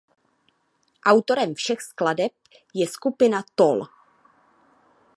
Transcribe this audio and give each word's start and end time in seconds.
Autorem 1.11 1.53
všech 1.55 1.81
skladeb 1.81 2.31
je 2.73 2.87
skupina 2.87 3.43
Tool. 3.55 3.81